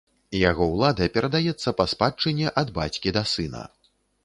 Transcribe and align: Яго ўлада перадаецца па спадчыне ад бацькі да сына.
Яго 0.49 0.63
ўлада 0.69 1.07
перадаецца 1.17 1.75
па 1.83 1.87
спадчыне 1.93 2.47
ад 2.65 2.75
бацькі 2.81 3.17
да 3.21 3.27
сына. 3.37 3.65